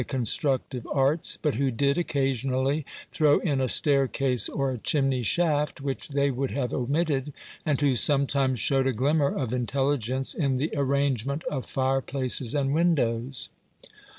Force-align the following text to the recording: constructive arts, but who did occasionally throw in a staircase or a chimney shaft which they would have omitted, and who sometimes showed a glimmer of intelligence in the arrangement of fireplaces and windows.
constructive 0.07 0.87
arts, 0.91 1.37
but 1.43 1.53
who 1.53 1.69
did 1.69 1.95
occasionally 1.95 2.83
throw 3.11 3.37
in 3.41 3.61
a 3.61 3.67
staircase 3.67 4.49
or 4.49 4.71
a 4.71 4.77
chimney 4.79 5.21
shaft 5.21 5.79
which 5.79 6.07
they 6.09 6.31
would 6.31 6.49
have 6.49 6.73
omitted, 6.73 7.31
and 7.67 7.79
who 7.81 7.95
sometimes 7.95 8.59
showed 8.59 8.87
a 8.87 8.93
glimmer 8.93 9.29
of 9.31 9.53
intelligence 9.53 10.33
in 10.33 10.55
the 10.55 10.71
arrangement 10.75 11.43
of 11.51 11.67
fireplaces 11.67 12.55
and 12.55 12.73
windows. 12.73 13.49